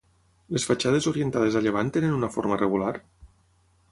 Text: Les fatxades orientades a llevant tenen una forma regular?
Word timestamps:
Les 0.55 0.63
fatxades 0.69 1.07
orientades 1.11 1.59
a 1.59 1.61
llevant 1.67 1.93
tenen 1.97 2.17
una 2.21 2.31
forma 2.37 2.59
regular? 2.63 2.93